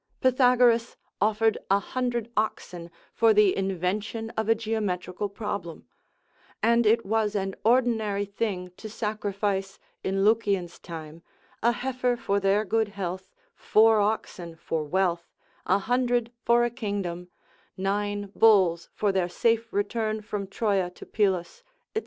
[0.19, 5.85] Pythagoras offered a hundred oxen for the invention of a geometrical problem,
[6.63, 11.21] and it was an ordinary thing to sacrifice in Lucian's time,
[11.61, 15.29] a heifer for their good health, four oxen for wealth,
[15.67, 17.27] a hundred for a kingdom,
[17.77, 21.61] nine bulls for their safe return from Troja to Pylus,
[21.95, 21.99] &c.